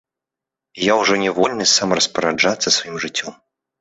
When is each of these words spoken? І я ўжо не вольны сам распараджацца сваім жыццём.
І 0.79 0.87
я 0.91 0.95
ўжо 1.01 1.13
не 1.23 1.33
вольны 1.39 1.65
сам 1.75 1.89
распараджацца 1.99 2.67
сваім 2.79 2.95
жыццём. 3.05 3.33